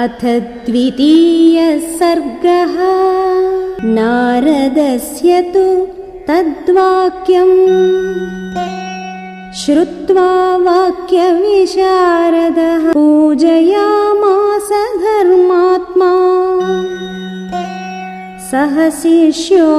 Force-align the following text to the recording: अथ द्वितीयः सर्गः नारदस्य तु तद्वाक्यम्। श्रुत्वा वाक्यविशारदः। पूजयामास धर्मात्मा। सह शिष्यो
अथ 0.00 0.42
द्वितीयः 0.66 1.78
सर्गः 1.78 2.76
नारदस्य 3.84 5.42
तु 5.42 5.88
तद्वाक्यम्। 6.28 7.68
श्रुत्वा 9.54 10.56
वाक्यविशारदः। 10.56 12.92
पूजयामास 12.92 14.68
धर्मात्मा। 14.96 16.12
सह 18.50 18.90
शिष्यो 18.90 19.70